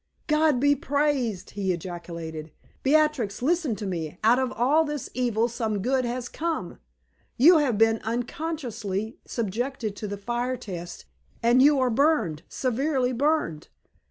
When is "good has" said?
5.83-6.27